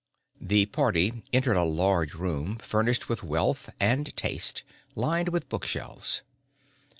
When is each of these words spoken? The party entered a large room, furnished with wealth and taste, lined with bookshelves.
The 0.41 0.65
party 0.65 1.21
entered 1.31 1.57
a 1.57 1.63
large 1.63 2.15
room, 2.15 2.55
furnished 2.57 3.07
with 3.07 3.21
wealth 3.21 3.69
and 3.79 4.11
taste, 4.17 4.63
lined 4.95 5.29
with 5.29 5.47
bookshelves. 5.47 6.23